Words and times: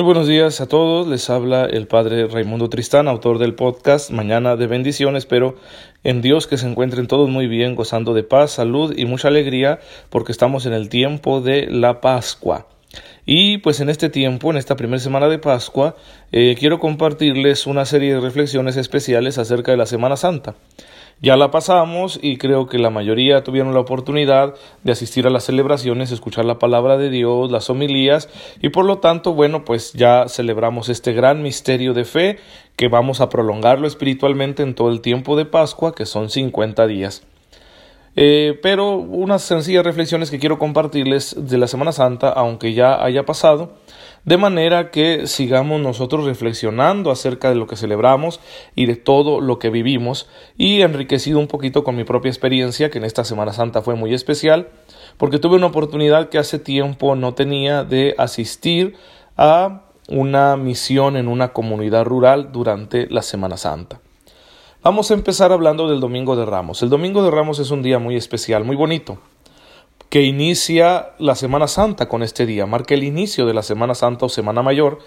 Muy 0.00 0.06
buenos 0.06 0.28
días 0.28 0.62
a 0.62 0.66
todos, 0.66 1.06
les 1.06 1.28
habla 1.28 1.66
el 1.66 1.86
Padre 1.86 2.26
Raimundo 2.26 2.70
Tristán, 2.70 3.06
autor 3.06 3.36
del 3.36 3.54
podcast 3.54 4.10
Mañana 4.10 4.56
de 4.56 4.66
Bendición. 4.66 5.14
Espero 5.14 5.56
en 6.04 6.22
Dios 6.22 6.46
que 6.46 6.56
se 6.56 6.66
encuentren 6.66 7.06
todos 7.06 7.28
muy 7.28 7.48
bien, 7.48 7.74
gozando 7.74 8.14
de 8.14 8.22
paz, 8.22 8.52
salud 8.52 8.94
y 8.96 9.04
mucha 9.04 9.28
alegría, 9.28 9.78
porque 10.08 10.32
estamos 10.32 10.64
en 10.64 10.72
el 10.72 10.88
tiempo 10.88 11.42
de 11.42 11.66
la 11.66 12.00
Pascua. 12.00 12.66
Y 13.26 13.58
pues 13.58 13.80
en 13.80 13.90
este 13.90 14.08
tiempo, 14.08 14.50
en 14.50 14.56
esta 14.56 14.74
primera 14.74 15.00
semana 15.00 15.28
de 15.28 15.38
Pascua, 15.38 15.96
eh, 16.32 16.56
quiero 16.58 16.78
compartirles 16.80 17.66
una 17.66 17.84
serie 17.84 18.14
de 18.14 18.20
reflexiones 18.20 18.78
especiales 18.78 19.36
acerca 19.36 19.70
de 19.70 19.76
la 19.76 19.84
Semana 19.84 20.16
Santa. 20.16 20.54
Ya 21.22 21.36
la 21.36 21.50
pasamos 21.50 22.18
y 22.22 22.38
creo 22.38 22.66
que 22.66 22.78
la 22.78 22.88
mayoría 22.88 23.44
tuvieron 23.44 23.74
la 23.74 23.80
oportunidad 23.80 24.54
de 24.84 24.92
asistir 24.92 25.26
a 25.26 25.30
las 25.30 25.44
celebraciones, 25.44 26.12
escuchar 26.12 26.46
la 26.46 26.58
palabra 26.58 26.96
de 26.96 27.10
Dios, 27.10 27.50
las 27.50 27.68
homilías 27.68 28.30
y 28.62 28.70
por 28.70 28.86
lo 28.86 28.98
tanto, 29.00 29.34
bueno, 29.34 29.66
pues 29.66 29.92
ya 29.92 30.28
celebramos 30.28 30.88
este 30.88 31.12
gran 31.12 31.42
misterio 31.42 31.92
de 31.92 32.06
fe 32.06 32.38
que 32.76 32.88
vamos 32.88 33.20
a 33.20 33.28
prolongarlo 33.28 33.86
espiritualmente 33.86 34.62
en 34.62 34.74
todo 34.74 34.88
el 34.88 35.02
tiempo 35.02 35.36
de 35.36 35.44
Pascua, 35.44 35.94
que 35.94 36.06
son 36.06 36.30
50 36.30 36.86
días. 36.86 37.22
Eh, 38.16 38.58
pero 38.62 38.96
unas 38.96 39.42
sencillas 39.42 39.84
reflexiones 39.84 40.30
que 40.30 40.38
quiero 40.38 40.58
compartirles 40.58 41.36
de 41.38 41.58
la 41.58 41.68
Semana 41.68 41.92
Santa, 41.92 42.28
aunque 42.28 42.74
ya 42.74 43.02
haya 43.02 43.24
pasado, 43.24 43.74
de 44.24 44.36
manera 44.36 44.90
que 44.90 45.26
sigamos 45.26 45.80
nosotros 45.80 46.24
reflexionando 46.24 47.10
acerca 47.10 47.48
de 47.48 47.54
lo 47.54 47.66
que 47.66 47.76
celebramos 47.76 48.40
y 48.74 48.86
de 48.86 48.96
todo 48.96 49.40
lo 49.40 49.58
que 49.58 49.70
vivimos 49.70 50.28
y 50.58 50.82
enriquecido 50.82 51.38
un 51.38 51.46
poquito 51.46 51.84
con 51.84 51.96
mi 51.96 52.04
propia 52.04 52.30
experiencia, 52.30 52.90
que 52.90 52.98
en 52.98 53.04
esta 53.04 53.24
Semana 53.24 53.52
Santa 53.52 53.82
fue 53.82 53.94
muy 53.94 54.12
especial, 54.12 54.68
porque 55.16 55.38
tuve 55.38 55.56
una 55.56 55.66
oportunidad 55.66 56.28
que 56.28 56.38
hace 56.38 56.58
tiempo 56.58 57.14
no 57.14 57.34
tenía 57.34 57.84
de 57.84 58.14
asistir 58.18 58.94
a 59.36 59.84
una 60.08 60.56
misión 60.56 61.16
en 61.16 61.28
una 61.28 61.52
comunidad 61.52 62.04
rural 62.04 62.50
durante 62.52 63.06
la 63.08 63.22
Semana 63.22 63.56
Santa. 63.56 64.00
Vamos 64.82 65.10
a 65.10 65.14
empezar 65.14 65.52
hablando 65.52 65.90
del 65.90 66.00
Domingo 66.00 66.36
de 66.36 66.46
Ramos. 66.46 66.82
El 66.82 66.88
Domingo 66.88 67.22
de 67.22 67.30
Ramos 67.30 67.58
es 67.58 67.70
un 67.70 67.82
día 67.82 67.98
muy 67.98 68.16
especial, 68.16 68.64
muy 68.64 68.76
bonito 68.76 69.18
que 70.08 70.22
inicia 70.22 71.10
la 71.18 71.34
Semana 71.34 71.68
Santa 71.68 72.08
con 72.08 72.22
este 72.22 72.46
día, 72.46 72.64
marca 72.64 72.94
el 72.94 73.04
inicio 73.04 73.44
de 73.44 73.52
la 73.52 73.62
Semana 73.62 73.94
Santa 73.94 74.24
o 74.24 74.28
Semana 74.30 74.62
Mayor. 74.62 74.98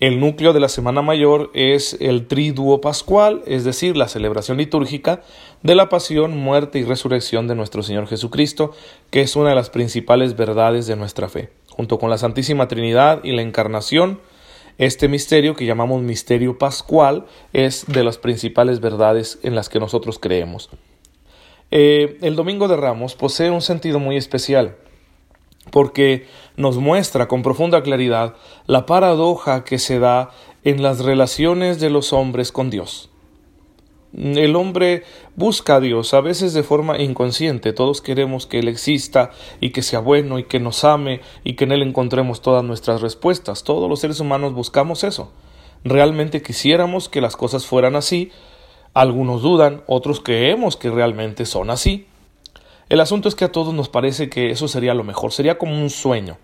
El 0.00 0.18
núcleo 0.18 0.52
de 0.52 0.58
la 0.58 0.68
Semana 0.68 1.00
Mayor 1.00 1.52
es 1.54 1.96
el 2.00 2.26
triduo 2.26 2.80
pascual, 2.80 3.42
es 3.46 3.62
decir, 3.62 3.96
la 3.96 4.08
celebración 4.08 4.58
litúrgica 4.58 5.22
de 5.62 5.76
la 5.76 5.88
pasión, 5.88 6.36
muerte 6.36 6.80
y 6.80 6.82
resurrección 6.82 7.46
de 7.46 7.54
nuestro 7.54 7.84
Señor 7.84 8.08
Jesucristo, 8.08 8.72
que 9.10 9.20
es 9.20 9.36
una 9.36 9.50
de 9.50 9.54
las 9.54 9.70
principales 9.70 10.36
verdades 10.36 10.88
de 10.88 10.96
nuestra 10.96 11.28
fe. 11.28 11.50
Junto 11.70 12.00
con 12.00 12.10
la 12.10 12.18
Santísima 12.18 12.66
Trinidad 12.66 13.22
y 13.22 13.30
la 13.30 13.42
Encarnación, 13.42 14.18
este 14.78 15.08
misterio 15.08 15.54
que 15.54 15.66
llamamos 15.66 16.02
misterio 16.02 16.58
pascual 16.58 17.26
es 17.52 17.86
de 17.86 18.04
las 18.04 18.18
principales 18.18 18.80
verdades 18.80 19.38
en 19.42 19.54
las 19.54 19.68
que 19.68 19.80
nosotros 19.80 20.18
creemos. 20.18 20.70
Eh, 21.70 22.18
el 22.22 22.36
Domingo 22.36 22.68
de 22.68 22.76
Ramos 22.76 23.14
posee 23.14 23.50
un 23.50 23.62
sentido 23.62 23.98
muy 23.98 24.16
especial 24.16 24.76
porque 25.70 26.26
nos 26.56 26.76
muestra 26.76 27.26
con 27.26 27.42
profunda 27.42 27.82
claridad 27.82 28.34
la 28.66 28.86
paradoja 28.86 29.64
que 29.64 29.78
se 29.78 29.98
da 29.98 30.30
en 30.62 30.82
las 30.82 31.00
relaciones 31.04 31.80
de 31.80 31.90
los 31.90 32.12
hombres 32.12 32.52
con 32.52 32.70
Dios. 32.70 33.10
El 34.16 34.54
hombre 34.54 35.02
busca 35.34 35.76
a 35.76 35.80
Dios, 35.80 36.14
a 36.14 36.20
veces 36.20 36.52
de 36.52 36.62
forma 36.62 36.98
inconsciente. 36.98 37.72
Todos 37.72 38.00
queremos 38.00 38.46
que 38.46 38.60
Él 38.60 38.68
exista 38.68 39.32
y 39.60 39.70
que 39.70 39.82
sea 39.82 39.98
bueno 39.98 40.38
y 40.38 40.44
que 40.44 40.60
nos 40.60 40.84
ame 40.84 41.20
y 41.42 41.54
que 41.54 41.64
en 41.64 41.72
Él 41.72 41.82
encontremos 41.82 42.40
todas 42.40 42.62
nuestras 42.62 43.00
respuestas. 43.00 43.64
Todos 43.64 43.88
los 43.88 43.98
seres 43.98 44.20
humanos 44.20 44.54
buscamos 44.54 45.02
eso. 45.02 45.32
Realmente 45.82 46.42
quisiéramos 46.42 47.08
que 47.08 47.20
las 47.20 47.36
cosas 47.36 47.66
fueran 47.66 47.96
así, 47.96 48.30
algunos 48.94 49.42
dudan, 49.42 49.82
otros 49.88 50.20
creemos 50.20 50.76
que 50.76 50.90
realmente 50.90 51.44
son 51.44 51.70
así. 51.70 52.06
El 52.88 53.00
asunto 53.00 53.28
es 53.28 53.34
que 53.34 53.46
a 53.46 53.52
todos 53.52 53.74
nos 53.74 53.88
parece 53.88 54.30
que 54.30 54.50
eso 54.50 54.68
sería 54.68 54.94
lo 54.94 55.02
mejor, 55.02 55.32
sería 55.32 55.58
como 55.58 55.74
un 55.74 55.90
sueño, 55.90 56.38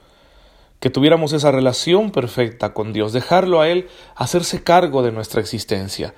que 0.81 0.91
tuviéramos 0.91 1.33
esa 1.33 1.53
relación 1.53 2.11
perfecta 2.11 2.75
con 2.75 2.93
Dios, 2.93 3.13
dejarlo 3.13 3.61
a 3.61 3.69
Él 3.69 3.89
hacerse 4.17 4.65
cargo 4.65 5.03
de 5.03 5.13
nuestra 5.13 5.41
existencia 5.41 6.15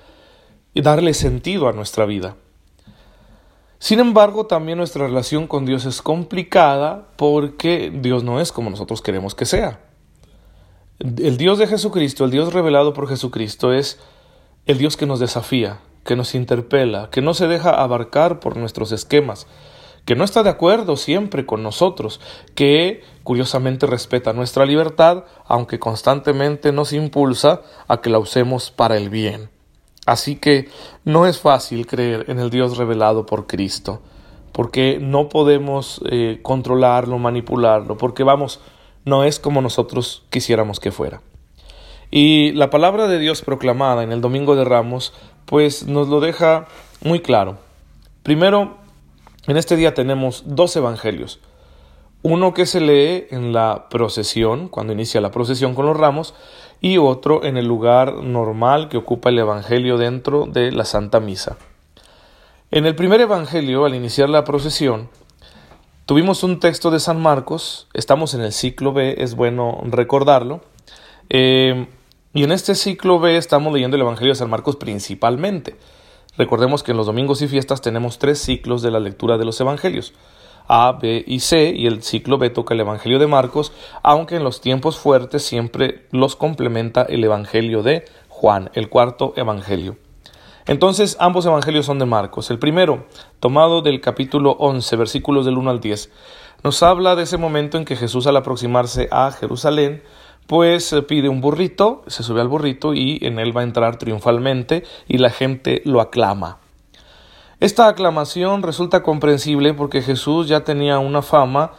y 0.73 0.81
darle 0.81 1.13
sentido 1.13 1.67
a 1.67 1.73
nuestra 1.73 2.05
vida. 2.05 2.35
Sin 3.79 3.99
embargo, 3.99 4.45
también 4.45 4.77
nuestra 4.77 5.07
relación 5.07 5.45
con 5.45 5.65
Dios 5.65 5.85
es 5.85 6.01
complicada 6.01 7.09
porque 7.17 7.91
Dios 7.93 8.23
no 8.23 8.39
es 8.39 8.53
como 8.53 8.69
nosotros 8.69 9.01
queremos 9.01 9.35
que 9.35 9.45
sea. 9.45 9.81
El 10.99 11.35
Dios 11.35 11.57
de 11.57 11.67
Jesucristo, 11.67 12.23
el 12.23 12.31
Dios 12.31 12.53
revelado 12.53 12.93
por 12.93 13.09
Jesucristo, 13.09 13.73
es 13.73 13.99
el 14.65 14.77
Dios 14.77 14.95
que 14.95 15.05
nos 15.05 15.19
desafía, 15.19 15.79
que 16.05 16.15
nos 16.15 16.33
interpela, 16.33 17.09
que 17.09 17.21
no 17.21 17.33
se 17.33 17.47
deja 17.47 17.81
abarcar 17.81 18.39
por 18.39 18.55
nuestros 18.55 18.93
esquemas, 18.93 19.47
que 20.05 20.15
no 20.15 20.23
está 20.23 20.43
de 20.43 20.49
acuerdo 20.49 20.95
siempre 20.95 21.45
con 21.45 21.61
nosotros, 21.61 22.21
que 22.55 23.01
curiosamente 23.23 23.85
respeta 23.85 24.31
nuestra 24.31 24.65
libertad, 24.65 25.25
aunque 25.45 25.79
constantemente 25.79 26.71
nos 26.71 26.93
impulsa 26.93 27.61
a 27.89 27.99
que 27.99 28.09
la 28.09 28.19
usemos 28.19 28.71
para 28.71 28.95
el 28.95 29.09
bien. 29.09 29.52
Así 30.05 30.35
que 30.35 30.69
no 31.05 31.25
es 31.25 31.39
fácil 31.39 31.87
creer 31.87 32.25
en 32.27 32.39
el 32.39 32.49
Dios 32.49 32.77
revelado 32.77 33.25
por 33.25 33.47
Cristo, 33.47 34.01
porque 34.51 34.99
no 34.99 35.29
podemos 35.29 36.01
eh, 36.09 36.39
controlarlo, 36.41 37.17
manipularlo, 37.17 37.97
porque 37.97 38.23
vamos, 38.23 38.59
no 39.05 39.23
es 39.23 39.39
como 39.39 39.61
nosotros 39.61 40.23
quisiéramos 40.29 40.79
que 40.79 40.91
fuera. 40.91 41.21
Y 42.11 42.51
la 42.51 42.69
palabra 42.69 43.07
de 43.07 43.17
Dios 43.17 43.41
proclamada 43.41 44.03
en 44.03 44.11
el 44.11 44.21
Domingo 44.21 44.55
de 44.55 44.65
Ramos 44.65 45.13
pues 45.45 45.87
nos 45.87 46.07
lo 46.07 46.19
deja 46.19 46.67
muy 47.01 47.19
claro. 47.19 47.57
Primero, 48.23 48.77
en 49.47 49.57
este 49.57 49.75
día 49.75 49.93
tenemos 49.93 50.43
dos 50.45 50.75
evangelios. 50.75 51.39
Uno 52.21 52.53
que 52.53 52.65
se 52.65 52.79
lee 52.79 53.27
en 53.31 53.51
la 53.51 53.89
procesión, 53.89 54.69
cuando 54.69 54.93
inicia 54.93 55.19
la 55.19 55.31
procesión 55.31 55.75
con 55.75 55.85
los 55.85 55.97
ramos, 55.97 56.33
y 56.83 56.97
otro 56.97 57.45
en 57.45 57.55
el 57.55 57.65
lugar 57.65 58.15
normal 58.15 58.89
que 58.89 58.97
ocupa 58.97 59.29
el 59.29 59.39
evangelio 59.39 59.97
dentro 59.97 60.47
de 60.47 60.73
la 60.73 60.83
Santa 60.83 61.21
Misa. 61.21 61.55
En 62.71 62.85
el 62.85 62.93
primer 62.93 63.21
evangelio, 63.21 63.85
al 63.85 63.95
iniciar 63.95 64.29
la 64.29 64.43
procesión, 64.43 65.07
tuvimos 66.05 66.43
un 66.43 66.59
texto 66.59 66.91
de 66.91 66.99
San 66.99 67.21
Marcos, 67.21 67.87
estamos 67.93 68.33
en 68.33 68.41
el 68.41 68.51
ciclo 68.51 68.91
B, 68.91 69.15
es 69.19 69.33
bueno 69.35 69.81
recordarlo. 69.85 70.59
Eh, 71.29 71.87
y 72.33 72.43
en 72.43 72.51
este 72.51 72.75
ciclo 72.75 73.17
B 73.17 73.37
estamos 73.37 73.71
leyendo 73.71 73.95
el 73.95 74.01
Evangelio 74.01 74.33
de 74.33 74.39
San 74.39 74.49
Marcos 74.49 74.75
principalmente. 74.75 75.77
Recordemos 76.37 76.83
que 76.83 76.91
en 76.91 76.97
los 76.97 77.05
domingos 77.05 77.41
y 77.41 77.47
fiestas 77.47 77.79
tenemos 77.79 78.19
tres 78.19 78.39
ciclos 78.39 78.81
de 78.81 78.91
la 78.91 78.99
lectura 78.99 79.37
de 79.37 79.45
los 79.45 79.61
Evangelios. 79.61 80.13
A, 80.67 80.93
B 80.93 81.23
y 81.25 81.39
C, 81.39 81.73
y 81.75 81.87
el 81.87 82.03
ciclo 82.03 82.37
B 82.37 82.49
toca 82.49 82.73
el 82.73 82.79
Evangelio 82.79 83.19
de 83.19 83.27
Marcos, 83.27 83.73
aunque 84.01 84.35
en 84.35 84.43
los 84.43 84.61
tiempos 84.61 84.97
fuertes 84.97 85.43
siempre 85.43 86.07
los 86.11 86.35
complementa 86.35 87.03
el 87.03 87.23
Evangelio 87.23 87.83
de 87.83 88.05
Juan, 88.29 88.71
el 88.73 88.89
cuarto 88.89 89.33
Evangelio. 89.35 89.97
Entonces, 90.65 91.17
ambos 91.19 91.45
Evangelios 91.45 91.85
son 91.85 91.99
de 91.99 92.05
Marcos. 92.05 92.49
El 92.49 92.59
primero, 92.59 93.05
tomado 93.39 93.81
del 93.81 93.99
capítulo 93.99 94.51
11, 94.59 94.95
versículos 94.95 95.45
del 95.45 95.57
1 95.57 95.69
al 95.69 95.79
10, 95.81 96.09
nos 96.63 96.81
habla 96.81 97.17
de 97.17 97.23
ese 97.23 97.37
momento 97.37 97.77
en 97.77 97.83
que 97.83 97.97
Jesús 97.97 98.27
al 98.27 98.37
aproximarse 98.37 99.09
a 99.11 99.31
Jerusalén, 99.31 100.01
pues 100.47 100.95
pide 101.07 101.27
un 101.27 101.41
burrito, 101.41 102.03
se 102.07 102.23
sube 102.23 102.39
al 102.39 102.47
burrito 102.47 102.93
y 102.93 103.19
en 103.21 103.39
él 103.39 103.55
va 103.55 103.61
a 103.61 103.65
entrar 103.65 103.97
triunfalmente 103.97 104.83
y 105.07 105.17
la 105.17 105.29
gente 105.29 105.81
lo 105.83 105.99
aclama. 105.99 106.59
Esta 107.59 107.87
aclamación 107.87 108.63
resulta 108.63 109.03
comprensible 109.03 109.73
porque 109.73 110.01
Jesús 110.01 110.47
ya 110.47 110.63
tenía 110.63 110.99
una 110.99 111.21
fama 111.21 111.71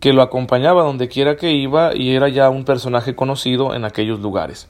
que 0.00 0.12
lo 0.12 0.22
acompañaba 0.22 0.82
donde 0.82 1.08
quiera 1.08 1.36
que 1.36 1.52
iba 1.52 1.94
y 1.94 2.14
era 2.14 2.28
ya 2.28 2.50
un 2.50 2.64
personaje 2.64 3.14
conocido 3.14 3.74
en 3.74 3.84
aquellos 3.84 4.20
lugares. 4.20 4.68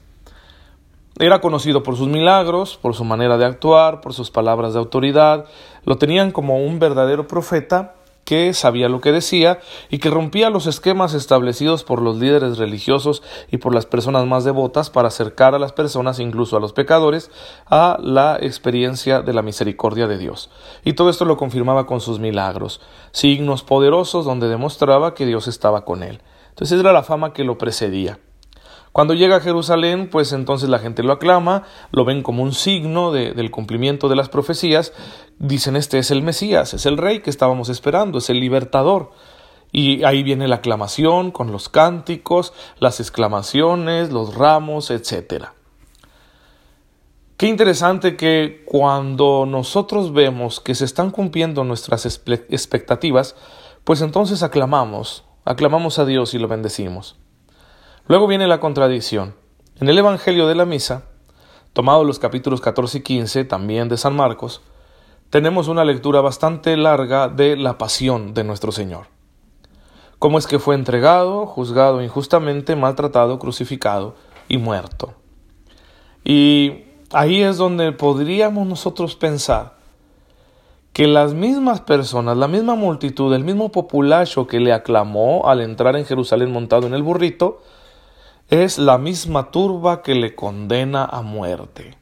Era 1.19 1.41
conocido 1.41 1.83
por 1.83 1.95
sus 1.95 2.07
milagros, 2.07 2.77
por 2.77 2.95
su 2.95 3.03
manera 3.03 3.37
de 3.37 3.45
actuar, 3.45 4.01
por 4.01 4.13
sus 4.13 4.31
palabras 4.31 4.73
de 4.73 4.79
autoridad, 4.79 5.45
lo 5.85 5.97
tenían 5.97 6.31
como 6.31 6.57
un 6.57 6.79
verdadero 6.79 7.27
profeta 7.27 7.95
que 8.25 8.53
sabía 8.53 8.89
lo 8.89 9.01
que 9.01 9.11
decía 9.11 9.59
y 9.89 9.99
que 9.99 10.09
rompía 10.09 10.49
los 10.49 10.67
esquemas 10.67 11.13
establecidos 11.13 11.83
por 11.83 12.01
los 12.01 12.17
líderes 12.17 12.57
religiosos 12.57 13.21
y 13.51 13.57
por 13.57 13.73
las 13.73 13.85
personas 13.85 14.25
más 14.25 14.43
devotas 14.43 14.89
para 14.89 15.09
acercar 15.09 15.55
a 15.55 15.59
las 15.59 15.73
personas, 15.73 16.19
incluso 16.19 16.57
a 16.57 16.59
los 16.59 16.73
pecadores, 16.73 17.31
a 17.65 17.97
la 18.01 18.37
experiencia 18.39 19.21
de 19.21 19.33
la 19.33 19.41
misericordia 19.41 20.07
de 20.07 20.17
Dios. 20.17 20.49
Y 20.83 20.93
todo 20.93 21.09
esto 21.09 21.25
lo 21.25 21.37
confirmaba 21.37 21.85
con 21.85 22.01
sus 22.01 22.19
milagros, 22.19 22.81
signos 23.11 23.63
poderosos 23.63 24.25
donde 24.25 24.47
demostraba 24.47 25.13
que 25.13 25.25
Dios 25.25 25.47
estaba 25.47 25.85
con 25.85 26.03
él. 26.03 26.21
Entonces 26.49 26.79
era 26.79 26.93
la 26.93 27.03
fama 27.03 27.33
que 27.33 27.43
lo 27.43 27.57
precedía. 27.57 28.19
Cuando 28.93 29.15
llega 29.15 29.37
a 29.37 29.41
Jerusalén, 29.41 30.07
pues 30.07 30.33
entonces 30.33 30.69
la 30.69 30.77
gente 30.77 31.01
lo 31.01 31.13
aclama, 31.13 31.63
lo 31.91 32.05
ven 32.05 32.21
como 32.21 32.43
un 32.43 32.53
signo 32.53 33.11
del 33.11 33.49
cumplimiento 33.49 34.07
de 34.07 34.15
las 34.15 34.29
profecías, 34.29 34.93
dicen 35.39 35.75
este 35.75 35.97
es 35.97 36.11
el 36.11 36.21
Mesías, 36.21 36.75
es 36.75 36.85
el 36.85 36.97
rey 36.97 37.21
que 37.21 37.31
estábamos 37.31 37.69
esperando, 37.69 38.19
es 38.19 38.29
el 38.29 38.39
libertador. 38.39 39.09
Y 39.71 40.03
ahí 40.03 40.21
viene 40.21 40.47
la 40.47 40.57
aclamación 40.57 41.31
con 41.31 41.51
los 41.51 41.69
cánticos, 41.69 42.53
las 42.77 42.99
exclamaciones, 42.99 44.11
los 44.11 44.35
ramos, 44.35 44.91
etc. 44.91 45.45
Qué 47.35 47.47
interesante 47.47 48.15
que 48.15 48.61
cuando 48.63 49.47
nosotros 49.47 50.13
vemos 50.13 50.59
que 50.59 50.75
se 50.75 50.85
están 50.85 51.09
cumpliendo 51.09 51.63
nuestras 51.63 52.05
expectativas, 52.05 53.35
pues 53.83 54.01
entonces 54.01 54.43
aclamamos, 54.43 55.23
aclamamos 55.45 55.97
a 55.97 56.05
Dios 56.05 56.35
y 56.35 56.37
lo 56.37 56.47
bendecimos. 56.47 57.15
Luego 58.07 58.27
viene 58.27 58.47
la 58.47 58.59
contradicción. 58.59 59.33
En 59.79 59.87
el 59.87 59.97
Evangelio 59.97 60.45
de 60.45 60.55
la 60.55 60.65
Misa, 60.65 61.03
tomado 61.71 62.03
los 62.03 62.19
capítulos 62.19 62.59
14 62.59 62.97
y 62.97 63.01
15, 63.01 63.45
también 63.45 63.87
de 63.87 63.95
San 63.95 64.13
Marcos, 64.13 64.61
tenemos 65.29 65.69
una 65.69 65.85
lectura 65.85 66.19
bastante 66.19 66.75
larga 66.75 67.29
de 67.29 67.55
la 67.55 67.77
pasión 67.77 68.33
de 68.33 68.43
nuestro 68.43 68.73
Señor. 68.73 69.07
Cómo 70.19 70.37
es 70.37 70.47
que 70.47 70.59
fue 70.59 70.75
entregado, 70.75 71.45
juzgado 71.45 72.03
injustamente, 72.03 72.75
maltratado, 72.75 73.39
crucificado 73.39 74.15
y 74.49 74.57
muerto. 74.57 75.13
Y 76.25 76.83
ahí 77.13 77.41
es 77.41 77.55
donde 77.55 77.93
podríamos 77.93 78.67
nosotros 78.67 79.15
pensar 79.15 79.77
que 80.91 81.07
las 81.07 81.33
mismas 81.33 81.79
personas, 81.79 82.35
la 82.35 82.49
misma 82.49 82.75
multitud, 82.75 83.33
el 83.33 83.45
mismo 83.45 83.71
populacho 83.71 84.45
que 84.45 84.59
le 84.59 84.73
aclamó 84.73 85.47
al 85.47 85.61
entrar 85.61 85.95
en 85.95 86.05
Jerusalén 86.05 86.51
montado 86.51 86.85
en 86.85 86.93
el 86.93 87.01
burrito, 87.01 87.61
es 88.49 88.77
la 88.77 88.97
misma 88.97 89.51
turba 89.51 90.01
que 90.01 90.15
le 90.15 90.35
condena 90.35 91.05
a 91.05 91.21
muerte. 91.21 91.97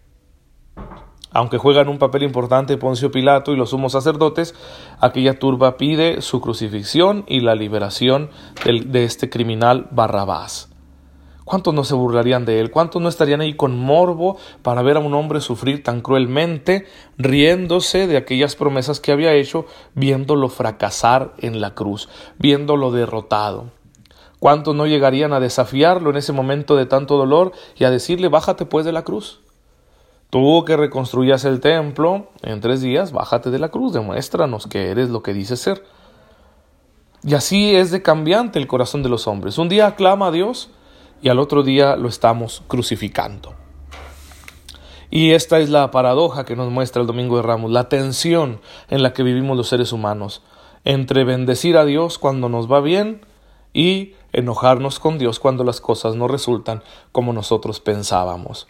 Aunque 1.34 1.58
juegan 1.58 1.88
un 1.88 1.98
papel 1.98 2.24
importante 2.24 2.78
Poncio 2.78 3.10
Pilato 3.10 3.54
y 3.54 3.56
los 3.56 3.70
sumos 3.70 3.94
sacerdotes, 3.94 4.54
aquella 5.00 5.40
turba 5.40 5.78
pide 5.78 6.22
su 6.22 6.42
crucifixión 6.42 7.24
y 7.26 7.40
la 7.40 7.56
liberación 7.56 8.30
de 8.66 9.04
este 9.06 9.30
criminal 9.30 9.88
Barrabás. 9.92 10.68
¿Cuántos 11.46 11.74
no 11.74 11.84
se 11.84 11.96
burlarían 11.96 12.46
de 12.46 12.60
él? 12.60 12.70
¿Cuántos 12.70 13.02
no 13.02 13.10
estarían 13.10 13.42
ahí 13.42 13.56
con 13.56 13.78
morbo 13.78 14.38
para 14.62 14.82
ver 14.82 14.98
a 14.98 15.00
un 15.00 15.14
hombre 15.14 15.42
sufrir 15.42 15.84
tan 15.84 16.02
cruelmente, 16.02 16.86
riéndose 17.18 18.08
de 18.08 18.18
aquellas 18.18 18.56
promesas 18.56 19.00
que 19.00 19.12
había 19.12 19.34
hecho, 19.34 19.66
viéndolo 19.96 20.50
fracasar 20.50 21.34
en 21.40 21.60
la 21.62 21.76
cruz, 21.76 22.10
viéndolo 22.38 22.92
derrotado? 22.92 23.72
¿Cuántos 24.42 24.74
no 24.74 24.88
llegarían 24.88 25.34
a 25.34 25.40
desafiarlo 25.40 26.10
en 26.10 26.18
ese 26.18 26.34
momento 26.34 26.76
de 26.76 26.88
tanto 26.88 27.16
dolor 27.16 27.52
y 27.76 27.84
a 27.84 27.92
decirle, 27.92 28.28
bájate 28.28 28.66
pues 28.66 28.88
de 28.88 28.92
la 28.92 29.04
cruz? 29.04 29.40
Tú 30.32 30.66
que 30.66 30.76
reconstruyas 30.76 31.46
el 31.46 31.60
templo 31.60 32.32
en 32.42 32.60
tres 32.60 32.82
días, 32.82 33.12
bájate 33.12 33.52
de 33.52 33.60
la 33.60 33.70
cruz, 33.70 33.94
demuéstranos 33.94 34.66
que 34.66 34.90
eres 34.90 35.12
lo 35.12 35.22
que 35.22 35.36
dices 35.36 35.60
ser. 35.60 35.86
Y 37.22 37.36
así 37.36 37.76
es 37.76 37.92
de 37.92 38.02
cambiante 38.02 38.58
el 38.58 38.66
corazón 38.66 39.04
de 39.04 39.10
los 39.10 39.28
hombres. 39.28 39.60
Un 39.60 39.70
día 39.70 39.86
aclama 39.86 40.30
a 40.30 40.32
Dios 40.32 40.72
y 41.22 41.30
al 41.30 41.38
otro 41.38 41.62
día 41.62 41.96
lo 41.96 42.10
estamos 42.10 42.64
crucificando. 42.68 43.54
Y 45.12 45.34
esta 45.34 45.60
es 45.60 45.70
la 45.70 45.92
paradoja 45.92 46.46
que 46.46 46.56
nos 46.56 46.72
muestra 46.72 47.02
el 47.02 47.08
Domingo 47.08 47.36
de 47.36 47.44
Ramos, 47.44 47.70
la 47.70 47.90
tensión 47.90 48.60
en 48.90 49.04
la 49.04 49.14
que 49.14 49.22
vivimos 49.22 49.56
los 49.56 49.68
seres 49.68 49.92
humanos, 49.92 50.42
entre 50.84 51.26
bendecir 51.26 51.78
a 51.78 51.86
Dios 51.86 52.18
cuando 52.18 52.50
nos 52.50 52.72
va 52.72 52.82
bien 52.82 53.30
y 53.74 54.16
enojarnos 54.34 55.00
con 55.00 55.18
Dios 55.18 55.40
cuando 55.40 55.64
las 55.64 55.82
cosas 55.82 56.16
no 56.16 56.28
resultan 56.28 56.84
como 57.12 57.34
nosotros 57.34 57.80
pensábamos. 57.80 58.68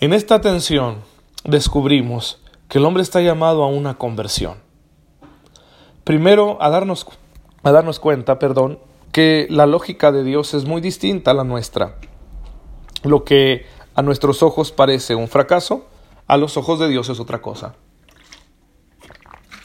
En 0.00 0.12
esta 0.12 0.40
tensión 0.40 0.98
descubrimos 1.44 2.40
que 2.68 2.78
el 2.78 2.84
hombre 2.84 3.02
está 3.02 3.20
llamado 3.20 3.62
a 3.62 3.68
una 3.68 3.98
conversión. 3.98 4.56
Primero, 6.04 6.58
a 6.60 6.70
darnos, 6.70 7.06
a 7.62 7.70
darnos 7.70 8.00
cuenta, 8.00 8.38
perdón, 8.38 8.78
que 9.12 9.46
la 9.50 9.66
lógica 9.66 10.10
de 10.10 10.24
Dios 10.24 10.54
es 10.54 10.64
muy 10.64 10.80
distinta 10.80 11.30
a 11.30 11.34
la 11.34 11.44
nuestra. 11.44 11.96
Lo 13.04 13.24
que 13.24 13.66
a 13.94 14.02
nuestros 14.02 14.42
ojos 14.42 14.72
parece 14.72 15.14
un 15.14 15.28
fracaso, 15.28 15.86
a 16.26 16.36
los 16.36 16.56
ojos 16.56 16.78
de 16.78 16.88
Dios 16.88 17.08
es 17.08 17.20
otra 17.20 17.42
cosa. 17.42 17.74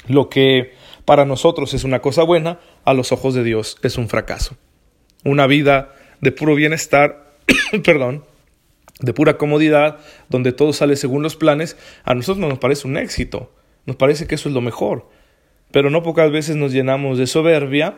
Lo 0.07 0.29
que 0.29 0.73
para 1.05 1.25
nosotros 1.25 1.73
es 1.73 1.85
una 1.85 2.01
cosa 2.01 2.23
buena, 2.23 2.59
a 2.87 2.93
los 2.93 3.11
ojos 3.11 3.33
de 3.33 3.43
Dios 3.43 3.75
es 3.83 3.97
un 3.97 4.07
fracaso. 4.07 4.55
Una 5.25 5.45
vida 5.45 5.93
de 6.21 6.31
puro 6.31 6.55
bienestar, 6.55 7.33
perdón, 7.83 8.23
de 9.01 9.13
pura 9.13 9.37
comodidad, 9.37 9.99
donde 10.29 10.53
todo 10.53 10.71
sale 10.71 10.95
según 10.95 11.21
los 11.21 11.35
planes, 11.35 11.75
a 12.05 12.15
nosotros 12.15 12.47
nos 12.47 12.59
parece 12.59 12.87
un 12.87 12.95
éxito, 12.95 13.51
nos 13.85 13.97
parece 13.97 14.25
que 14.25 14.35
eso 14.35 14.47
es 14.47 14.55
lo 14.55 14.61
mejor. 14.61 15.09
Pero 15.69 15.89
no 15.89 16.01
pocas 16.01 16.31
veces 16.31 16.55
nos 16.55 16.71
llenamos 16.71 17.17
de 17.17 17.27
soberbia 17.27 17.95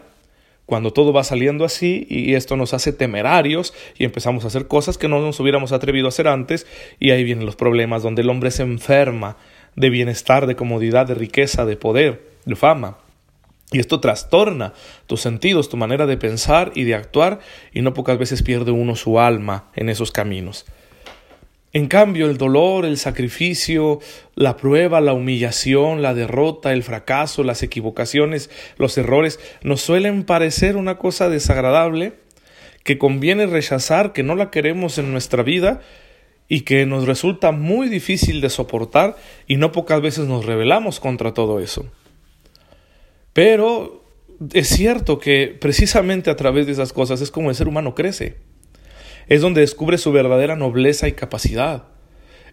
cuando 0.65 0.91
todo 0.91 1.13
va 1.13 1.24
saliendo 1.24 1.65
así 1.65 2.07
y 2.09 2.33
esto 2.33 2.56
nos 2.56 2.74
hace 2.74 2.91
temerarios 2.91 3.75
y 3.95 4.06
empezamos 4.06 4.44
a 4.44 4.47
hacer 4.47 4.68
cosas 4.68 4.97
que 4.97 5.07
no 5.07 5.21
nos 5.21 5.39
hubiéramos 5.39 5.71
atrevido 5.71 6.07
a 6.07 6.09
hacer 6.09 6.27
antes 6.27 6.65
y 7.00 7.12
ahí 7.12 7.24
vienen 7.24 7.45
los 7.45 7.56
problemas 7.56 8.01
donde 8.01 8.24
el 8.24 8.30
hombre 8.31 8.50
se 8.50 8.63
enferma 8.63 9.38
de 9.75 9.91
bienestar, 9.91 10.47
de 10.47 10.56
comodidad, 10.56 11.06
de 11.06 11.13
riqueza, 11.13 11.63
de 11.68 11.75
poder, 11.75 12.27
de 12.45 12.56
fama. 12.56 12.97
Y 13.71 13.80
esto 13.80 14.00
trastorna 14.00 14.74
tus 15.06 15.21
sentidos, 15.21 15.69
tu 15.69 15.77
manera 15.77 16.07
de 16.07 16.18
pensar 16.18 16.71
y 16.74 16.86
de 16.86 16.95
actuar, 16.95 17.39
y 17.71 17.81
no 17.81 17.94
pocas 17.94 18.18
veces 18.18 18.42
pierde 18.42 18.71
uno 18.71 18.95
su 18.95 19.19
alma 19.19 19.69
en 19.75 19.89
esos 19.89 20.12
caminos. 20.12 20.66
En 21.71 21.88
cambio, 21.88 22.27
el 22.27 22.39
dolor, 22.39 22.83
el 22.83 22.98
sacrificio, 22.98 24.00
la 24.33 24.57
prueba, 24.57 25.01
la 25.01 25.13
humillación, 25.13 26.01
la 26.01 26.16
derrota, 26.16 26.74
el 26.74 26.81
fracaso, 26.81 27.44
las 27.44 27.62
equivocaciones, 27.62 28.50
los 28.77 28.98
errores, 28.98 29.39
nos 29.62 29.81
suelen 29.81 30.24
parecer 30.24 30.75
una 30.75 30.98
cosa 30.98 31.30
desagradable 31.30 32.13
que 32.83 32.98
conviene 32.98 33.45
rechazar, 33.45 34.13
que 34.13 34.24
no 34.24 34.36
la 34.36 34.50
queremos 34.50 34.98
en 34.98 35.12
nuestra 35.12 35.44
vida 35.44 35.81
y 36.48 36.62
que 36.62 36.88
nos 36.88 37.06
resulta 37.06 37.51
muy 37.51 37.88
difícil 37.88 38.42
de 38.42 38.50
soportar 38.50 39.15
y 39.45 39.57
no 39.57 39.72
pocas 39.72 40.01
veces 40.01 40.25
nos 40.25 40.48
rebelamos 40.48 41.00
contra 41.00 41.36
todo 41.36 41.60
eso. 41.60 41.86
Pero 43.39 44.03
es 44.53 44.68
cierto 44.68 45.18
que 45.18 45.57
precisamente 45.62 46.30
a 46.30 46.36
través 46.36 46.65
de 46.65 46.74
esas 46.74 46.91
cosas 46.91 47.21
es 47.21 47.31
como 47.31 47.50
el 47.50 47.56
ser 47.56 47.69
humano 47.69 47.95
crece 47.95 48.36
es 49.30 49.39
donde 49.39 49.62
descubre 49.62 49.97
su 49.97 50.12
verdadera 50.12 50.57
nobleza 50.57 51.07
y 51.07 51.13
capacidad. 51.13 51.86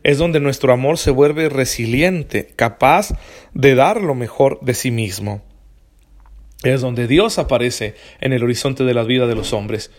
Es 0.04 0.18
donde 0.18 0.38
nuestro 0.38 0.72
amor 0.72 0.96
se 0.96 1.10
vuelve 1.10 1.48
resiliente, 1.48 2.52
capaz 2.54 3.18
de 3.52 3.74
dar 3.74 4.00
lo 4.00 4.14
mejor 4.14 4.60
de 4.62 4.74
sí 4.74 4.92
mismo. 4.92 5.42
Es 6.62 6.82
donde 6.82 7.08
Dios 7.08 7.40
aparece 7.40 7.96
en 8.20 8.32
el 8.32 8.44
horizonte 8.44 8.84
de 8.84 8.94
la 8.94 9.02
vida 9.02 9.26
de 9.26 9.34
los 9.34 9.52
hombres. 9.52 9.90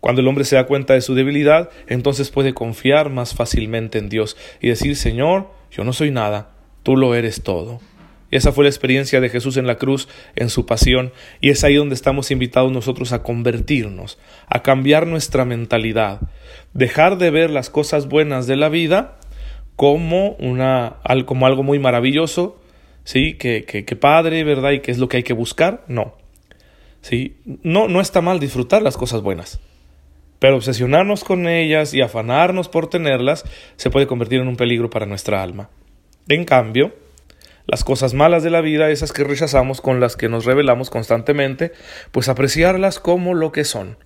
Cuando 0.00 0.20
el 0.20 0.28
hombre 0.28 0.44
se 0.44 0.56
da 0.56 0.66
cuenta 0.66 0.92
de 0.92 1.00
su 1.00 1.14
debilidad, 1.14 1.70
entonces 1.86 2.28
puede 2.28 2.52
confiar 2.52 3.08
más 3.08 3.34
fácilmente 3.34 3.96
en 3.96 4.10
Dios 4.10 4.36
y 4.60 4.68
decir, 4.68 4.94
Señor, 4.94 5.48
yo 5.70 5.84
no 5.84 5.94
soy 5.94 6.10
nada, 6.10 6.50
tú 6.82 6.98
lo 6.98 7.14
eres 7.14 7.42
todo. 7.42 7.80
Esa 8.34 8.50
fue 8.50 8.64
la 8.64 8.70
experiencia 8.70 9.20
de 9.20 9.28
Jesús 9.28 9.56
en 9.58 9.68
la 9.68 9.76
cruz, 9.76 10.08
en 10.34 10.50
su 10.50 10.66
pasión, 10.66 11.12
y 11.40 11.50
es 11.50 11.62
ahí 11.62 11.76
donde 11.76 11.94
estamos 11.94 12.32
invitados 12.32 12.72
nosotros 12.72 13.12
a 13.12 13.22
convertirnos, 13.22 14.18
a 14.48 14.60
cambiar 14.64 15.06
nuestra 15.06 15.44
mentalidad, 15.44 16.20
dejar 16.72 17.16
de 17.16 17.30
ver 17.30 17.50
las 17.50 17.70
cosas 17.70 18.08
buenas 18.08 18.48
de 18.48 18.56
la 18.56 18.68
vida 18.68 19.18
como, 19.76 20.30
una, 20.40 20.96
como 21.26 21.46
algo 21.46 21.62
muy 21.62 21.78
maravilloso, 21.78 22.60
¿sí? 23.04 23.34
Que, 23.34 23.64
que, 23.64 23.84
que 23.84 23.94
padre, 23.94 24.42
¿verdad? 24.42 24.72
Y 24.72 24.80
que 24.80 24.90
es 24.90 24.98
lo 24.98 25.08
que 25.08 25.18
hay 25.18 25.22
que 25.22 25.32
buscar, 25.32 25.84
no. 25.86 26.16
¿Sí? 27.02 27.36
No, 27.62 27.86
no 27.86 28.00
está 28.00 28.20
mal 28.20 28.40
disfrutar 28.40 28.82
las 28.82 28.96
cosas 28.96 29.22
buenas, 29.22 29.60
pero 30.40 30.56
obsesionarnos 30.56 31.22
con 31.22 31.46
ellas 31.46 31.94
y 31.94 32.00
afanarnos 32.00 32.68
por 32.68 32.90
tenerlas 32.90 33.44
se 33.76 33.90
puede 33.90 34.08
convertir 34.08 34.40
en 34.40 34.48
un 34.48 34.56
peligro 34.56 34.90
para 34.90 35.06
nuestra 35.06 35.40
alma. 35.40 35.70
En 36.26 36.44
cambio, 36.44 37.03
las 37.66 37.84
cosas 37.84 38.14
malas 38.14 38.42
de 38.42 38.50
la 38.50 38.60
vida, 38.60 38.90
esas 38.90 39.12
que 39.12 39.24
rechazamos, 39.24 39.80
con 39.80 40.00
las 40.00 40.16
que 40.16 40.28
nos 40.28 40.44
rebelamos 40.44 40.90
constantemente, 40.90 41.72
pues 42.12 42.28
apreciarlas 42.28 42.98
como 42.98 43.34
lo 43.34 43.52
que 43.52 43.64
son. 43.64 43.96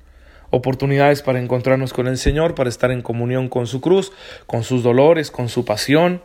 Oportunidades 0.50 1.22
para 1.22 1.40
encontrarnos 1.40 1.92
con 1.92 2.06
el 2.06 2.16
Señor, 2.16 2.54
para 2.54 2.70
estar 2.70 2.90
en 2.90 3.02
comunión 3.02 3.48
con 3.48 3.66
su 3.66 3.80
cruz, 3.80 4.12
con 4.46 4.62
sus 4.64 4.82
dolores, 4.82 5.30
con 5.30 5.48
su 5.48 5.64
pasión, 5.64 6.22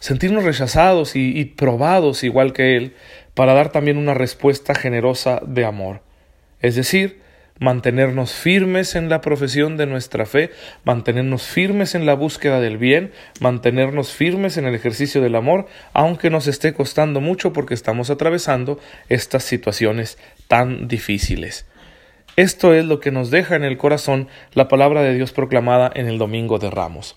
sentirnos 0.00 0.44
rechazados 0.44 1.16
y, 1.16 1.38
y 1.38 1.44
probados 1.46 2.24
igual 2.24 2.52
que 2.52 2.76
Él, 2.76 2.94
para 3.34 3.54
dar 3.54 3.70
también 3.70 3.96
una 3.96 4.14
respuesta 4.14 4.74
generosa 4.74 5.40
de 5.46 5.64
amor. 5.64 6.02
Es 6.60 6.74
decir, 6.74 7.21
mantenernos 7.62 8.32
firmes 8.32 8.96
en 8.96 9.08
la 9.08 9.20
profesión 9.20 9.76
de 9.76 9.86
nuestra 9.86 10.26
fe, 10.26 10.50
mantenernos 10.84 11.44
firmes 11.44 11.94
en 11.94 12.06
la 12.06 12.14
búsqueda 12.14 12.60
del 12.60 12.76
bien, 12.76 13.12
mantenernos 13.40 14.12
firmes 14.12 14.56
en 14.56 14.66
el 14.66 14.74
ejercicio 14.74 15.22
del 15.22 15.36
amor, 15.36 15.66
aunque 15.92 16.28
nos 16.28 16.48
esté 16.48 16.74
costando 16.74 17.20
mucho 17.20 17.52
porque 17.52 17.74
estamos 17.74 18.10
atravesando 18.10 18.80
estas 19.08 19.44
situaciones 19.44 20.18
tan 20.48 20.88
difíciles. 20.88 21.66
Esto 22.34 22.74
es 22.74 22.84
lo 22.84 22.98
que 22.98 23.12
nos 23.12 23.30
deja 23.30 23.54
en 23.54 23.64
el 23.64 23.78
corazón 23.78 24.26
la 24.54 24.66
palabra 24.66 25.02
de 25.02 25.14
Dios 25.14 25.32
proclamada 25.32 25.90
en 25.94 26.08
el 26.08 26.18
Domingo 26.18 26.58
de 26.58 26.70
Ramos. 26.70 27.14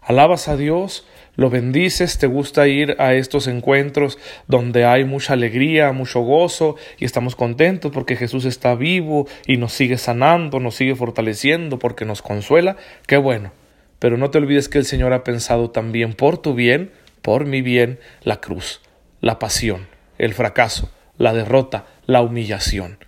Alabas 0.00 0.48
a 0.48 0.56
Dios, 0.56 1.06
lo 1.38 1.50
bendices, 1.50 2.18
te 2.18 2.26
gusta 2.26 2.66
ir 2.66 2.96
a 2.98 3.14
estos 3.14 3.46
encuentros 3.46 4.18
donde 4.48 4.84
hay 4.84 5.04
mucha 5.04 5.34
alegría, 5.34 5.92
mucho 5.92 6.18
gozo 6.18 6.74
y 6.98 7.04
estamos 7.04 7.36
contentos 7.36 7.92
porque 7.92 8.16
Jesús 8.16 8.44
está 8.44 8.74
vivo 8.74 9.28
y 9.46 9.56
nos 9.56 9.72
sigue 9.72 9.98
sanando, 9.98 10.58
nos 10.58 10.74
sigue 10.74 10.96
fortaleciendo 10.96 11.78
porque 11.78 12.04
nos 12.04 12.22
consuela, 12.22 12.76
qué 13.06 13.18
bueno. 13.18 13.52
Pero 14.00 14.16
no 14.16 14.30
te 14.32 14.38
olvides 14.38 14.68
que 14.68 14.78
el 14.78 14.84
Señor 14.84 15.12
ha 15.12 15.22
pensado 15.22 15.70
también 15.70 16.14
por 16.14 16.38
tu 16.38 16.54
bien, 16.54 16.90
por 17.22 17.46
mi 17.46 17.62
bien, 17.62 18.00
la 18.24 18.40
cruz, 18.40 18.80
la 19.20 19.38
pasión, 19.38 19.86
el 20.18 20.34
fracaso, 20.34 20.90
la 21.18 21.32
derrota, 21.34 21.86
la 22.06 22.20
humillación, 22.20 22.98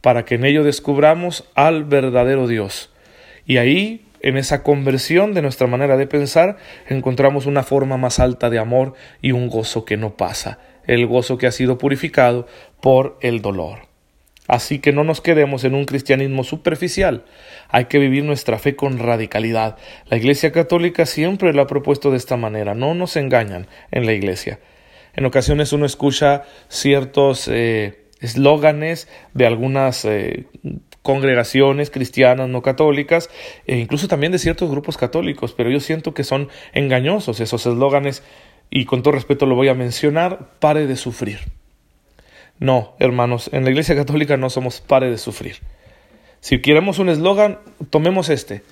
para 0.00 0.24
que 0.24 0.34
en 0.34 0.44
ello 0.44 0.64
descubramos 0.64 1.44
al 1.54 1.84
verdadero 1.84 2.48
Dios. 2.48 2.90
Y 3.46 3.58
ahí 3.58 4.05
en 4.26 4.36
esa 4.36 4.64
conversión 4.64 5.34
de 5.34 5.42
nuestra 5.42 5.68
manera 5.68 5.96
de 5.96 6.08
pensar 6.08 6.56
encontramos 6.88 7.46
una 7.46 7.62
forma 7.62 7.96
más 7.96 8.18
alta 8.18 8.50
de 8.50 8.58
amor 8.58 8.94
y 9.22 9.30
un 9.30 9.48
gozo 9.48 9.84
que 9.84 9.96
no 9.96 10.16
pasa, 10.16 10.58
el 10.84 11.06
gozo 11.06 11.38
que 11.38 11.46
ha 11.46 11.52
sido 11.52 11.78
purificado 11.78 12.48
por 12.80 13.18
el 13.20 13.40
dolor. 13.40 13.86
Así 14.48 14.80
que 14.80 14.92
no 14.92 15.04
nos 15.04 15.20
quedemos 15.20 15.62
en 15.62 15.76
un 15.76 15.84
cristianismo 15.84 16.42
superficial, 16.42 17.24
hay 17.68 17.84
que 17.84 18.00
vivir 18.00 18.24
nuestra 18.24 18.58
fe 18.58 18.74
con 18.74 18.98
radicalidad. 18.98 19.76
La 20.06 20.16
Iglesia 20.16 20.50
Católica 20.50 21.06
siempre 21.06 21.52
lo 21.52 21.62
ha 21.62 21.68
propuesto 21.68 22.10
de 22.10 22.16
esta 22.16 22.36
manera, 22.36 22.74
no 22.74 22.94
nos 22.94 23.16
engañan 23.16 23.68
en 23.92 24.06
la 24.06 24.12
Iglesia. 24.12 24.58
En 25.14 25.24
ocasiones 25.24 25.72
uno 25.72 25.86
escucha 25.86 26.42
ciertos 26.68 27.46
eh, 27.46 28.06
eslóganes 28.20 29.06
de 29.34 29.46
algunas 29.46 30.04
eh, 30.04 30.46
congregaciones 31.06 31.88
cristianas 31.88 32.48
no 32.48 32.62
católicas 32.62 33.30
e 33.68 33.78
incluso 33.78 34.08
también 34.08 34.32
de 34.32 34.40
ciertos 34.40 34.68
grupos 34.68 34.96
católicos, 34.96 35.54
pero 35.56 35.70
yo 35.70 35.78
siento 35.78 36.14
que 36.14 36.24
son 36.24 36.48
engañosos 36.72 37.38
esos 37.38 37.64
eslóganes 37.64 38.24
y 38.70 38.86
con 38.86 39.04
todo 39.04 39.12
respeto 39.12 39.46
lo 39.46 39.54
voy 39.54 39.68
a 39.68 39.74
mencionar, 39.74 40.50
pare 40.58 40.88
de 40.88 40.96
sufrir. 40.96 41.38
No, 42.58 42.96
hermanos, 42.98 43.50
en 43.52 43.62
la 43.62 43.70
Iglesia 43.70 43.94
Católica 43.94 44.36
no 44.36 44.50
somos 44.50 44.80
pare 44.80 45.08
de 45.08 45.16
sufrir. 45.16 45.58
Si 46.40 46.60
queremos 46.60 46.98
un 46.98 47.08
eslogan, 47.08 47.60
tomemos 47.90 48.28
este. 48.28 48.64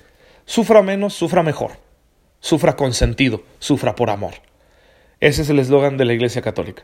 Sufra 0.43 0.81
menos, 0.81 1.13
sufra 1.13 1.41
mejor. 1.41 1.77
Sufra 2.41 2.75
con 2.75 2.93
sentido, 2.93 3.43
sufra 3.59 3.95
por 3.95 4.09
amor. 4.09 4.33
Ese 5.21 5.43
es 5.43 5.49
el 5.49 5.59
eslogan 5.59 5.95
de 5.95 6.03
la 6.03 6.11
Iglesia 6.11 6.41
Católica 6.41 6.83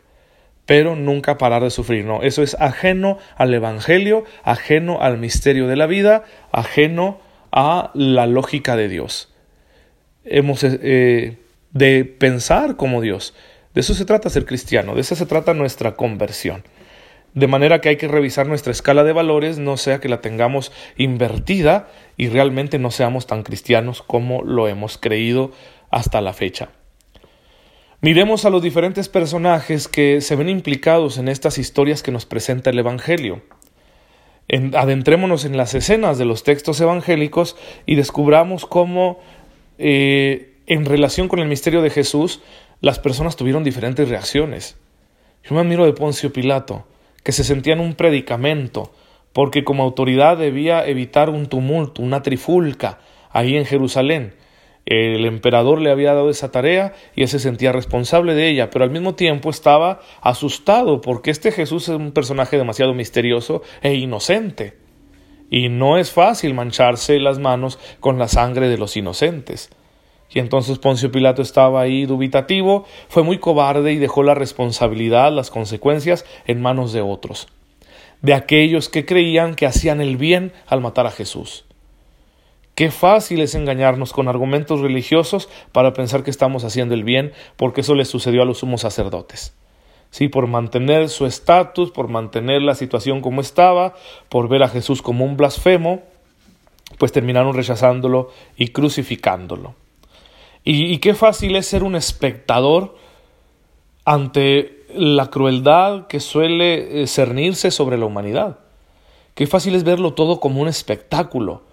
pero 0.72 0.96
nunca 0.96 1.38
parar 1.38 1.64
de 1.64 1.70
sufrir. 1.70 2.06
No, 2.06 2.22
eso 2.22 2.44
es 2.44 2.56
ajeno 2.58 3.18
al 3.36 3.54
Evangelio, 3.54 4.24
ajeno 4.42 5.02
al 5.02 5.18
misterio 5.18 5.68
de 5.68 5.76
la 5.76 5.86
vida, 5.86 6.24
ajeno 6.54 7.20
a 7.52 7.92
la 7.94 8.26
lógica 8.26 8.78
de 8.78 8.88
Dios. 8.88 9.34
Hemos 10.24 10.64
eh, 10.64 11.40
de 11.72 12.06
pensar 12.06 12.78
como 12.78 13.02
Dios. 13.02 13.34
De 13.74 13.82
eso 13.82 13.94
se 13.94 14.06
trata 14.06 14.30
ser 14.30 14.46
cristiano, 14.46 14.96
de 14.96 15.02
eso 15.02 15.14
se 15.18 15.26
trata 15.26 15.54
nuestra 15.54 15.98
conversión. 15.98 16.64
De 17.34 17.48
manera 17.48 17.82
que 17.82 17.90
hay 17.90 17.98
que 17.98 18.08
revisar 18.08 18.48
nuestra 18.48 18.72
escala 18.72 19.04
de 19.04 19.12
valores, 19.12 19.58
no 19.58 19.76
sea 19.76 20.00
que 20.00 20.08
la 20.08 20.22
tengamos 20.22 20.72
invertida 20.96 21.90
y 22.16 22.30
realmente 22.30 22.80
no 22.80 22.92
seamos 22.92 23.28
tan 23.28 23.44
cristianos 23.44 24.02
como 24.02 24.42
lo 24.42 24.70
hemos 24.70 24.98
creído 24.98 25.52
hasta 25.90 26.22
la 26.22 26.32
fecha. 26.32 26.70
Miremos 28.04 28.46
a 28.46 28.50
los 28.50 28.64
diferentes 28.64 29.10
personajes 29.10 29.88
que 29.88 30.22
se 30.22 30.36
ven 30.36 30.50
implicados 30.50 31.20
en 31.20 31.28
estas 31.28 31.60
historias 31.60 32.02
que 32.02 32.12
nos 32.12 32.26
presenta 32.26 32.72
el 32.72 32.80
Evangelio. 32.80 33.44
adentrémonos 34.74 35.46
en 35.46 35.56
las 35.56 35.76
escenas 35.76 36.18
de 36.18 36.26
los 36.26 36.42
textos 36.42 36.82
evangélicos 36.82 37.56
y 37.86 37.96
descubramos 37.96 38.66
cómo 38.66 39.20
eh, 39.78 40.56
en 40.66 40.86
relación 40.86 41.28
con 41.28 41.38
el 41.42 41.48
misterio 41.48 41.84
de 41.84 41.92
Jesús 41.92 42.42
las 42.80 42.98
personas 42.98 43.36
tuvieron 43.36 43.64
diferentes 43.64 44.10
reacciones. 44.10 44.78
Yo 45.44 45.54
me 45.54 45.62
admiro 45.62 45.86
de 45.86 45.94
Poncio 45.94 46.34
Pilato, 46.34 46.88
que 47.24 47.32
se 47.32 47.44
sentía 47.44 47.74
en 47.74 47.82
un 47.82 47.94
predicamento, 47.94 48.92
porque 49.32 49.64
como 49.64 49.84
autoridad 49.84 50.38
debía 50.38 50.88
evitar 50.88 51.30
un 51.30 51.46
tumulto, 51.46 52.02
una 52.02 52.24
trifulca 52.24 52.98
ahí 53.30 53.56
en 53.56 53.66
Jerusalén, 53.66 54.34
el 54.86 55.26
emperador 55.26 55.80
le 55.80 55.92
había 55.92 56.14
dado 56.14 56.30
esa 56.30 56.52
tarea 56.52 56.94
y 57.16 57.22
él 57.22 57.28
se 57.28 57.40
sentía 57.40 57.72
responsable 57.72 58.34
de 58.34 58.50
ella, 58.50 58.70
pero 58.70 58.84
al 58.84 58.92
mismo 58.92 59.16
tiempo 59.16 59.50
estaba 59.50 60.00
asustado 60.22 61.02
porque 61.02 61.32
este 61.32 61.52
Jesús 61.52 61.88
es 61.88 61.96
un 61.96 62.12
personaje 62.12 62.58
demasiado 62.58 62.94
misterioso 62.94 63.62
e 63.82 63.94
inocente. 63.94 64.78
Y 65.50 65.70
no 65.70 65.98
es 65.98 66.12
fácil 66.12 66.54
mancharse 66.54 67.20
las 67.20 67.38
manos 67.38 67.78
con 68.00 68.18
la 68.18 68.28
sangre 68.28 68.70
de 68.70 68.78
los 68.78 68.96
inocentes. 68.98 69.70
Y 70.34 70.40
entonces 70.40 70.80
Poncio 70.80 71.12
Pilato 71.12 71.42
estaba 71.42 71.82
ahí 71.82 72.06
dubitativo, 72.06 72.86
fue 73.10 73.24
muy 73.24 73.38
cobarde 73.38 73.92
y 73.92 73.98
dejó 73.98 74.24
la 74.24 74.34
responsabilidad, 74.34 75.32
las 75.32 75.52
consecuencias 75.52 76.26
en 76.48 76.62
manos 76.62 76.94
de 76.94 77.02
otros, 77.02 77.50
de 78.22 78.34
aquellos 78.34 78.88
que 78.88 79.06
creían 79.06 79.56
que 79.56 79.66
hacían 79.66 80.00
el 80.00 80.16
bien 80.16 80.54
al 80.68 80.80
matar 80.80 81.06
a 81.06 81.12
Jesús. 81.12 81.66
Qué 82.76 82.90
fácil 82.90 83.42
es 83.42 83.54
engañarnos 83.54 84.14
con 84.14 84.28
argumentos 84.28 84.80
religiosos 84.80 85.50
para 85.72 85.94
pensar 85.94 86.24
que 86.24 86.32
estamos 86.32 86.64
haciendo 86.64 86.94
el 86.94 87.04
bien, 87.04 87.34
porque 87.58 87.82
eso 87.82 87.96
le 87.96 88.06
sucedió 88.06 88.42
a 88.42 88.46
los 88.46 88.60
sumos 88.60 88.82
sacerdotes. 88.82 89.54
Sí, 90.10 90.28
por 90.28 90.48
mantener 90.48 91.10
su 91.10 91.26
estatus, 91.26 91.92
por 91.92 92.08
mantener 92.08 92.62
la 92.62 92.76
situación 92.76 93.22
como 93.22 93.42
estaba, 93.42 93.94
por 94.30 94.48
ver 94.50 94.64
a 94.64 94.70
Jesús 94.70 95.02
como 95.02 95.26
un 95.26 95.38
blasfemo, 95.38 96.02
pues 96.98 97.12
terminaron 97.12 97.54
rechazándolo 97.54 98.30
y 98.58 98.70
crucificándolo. 98.70 99.76
Y, 100.64 100.94
y 100.94 100.98
qué 101.00 101.14
fácil 101.14 101.56
es 101.56 101.68
ser 101.68 101.84
un 101.84 101.96
espectador 101.96 102.96
ante 104.06 104.86
la 104.94 105.30
crueldad 105.30 106.08
que 106.08 106.20
suele 106.20 107.04
eh, 107.04 107.08
cernirse 107.08 107.72
sobre 107.72 107.98
la 107.98 108.06
humanidad. 108.06 108.60
Qué 109.36 109.48
fácil 109.48 109.76
es 109.76 109.84
verlo 109.84 110.14
todo 110.14 110.40
como 110.40 110.62
un 110.62 110.68
espectáculo 110.68 111.64